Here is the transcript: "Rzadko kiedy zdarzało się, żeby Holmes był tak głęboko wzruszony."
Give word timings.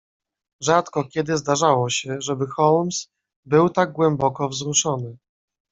"Rzadko 0.63 1.03
kiedy 1.03 1.37
zdarzało 1.37 1.89
się, 1.89 2.21
żeby 2.21 2.47
Holmes 2.47 3.09
był 3.45 3.69
tak 3.69 3.91
głęboko 3.91 4.49
wzruszony." 4.49 5.17